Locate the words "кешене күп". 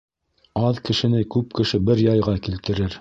0.89-1.53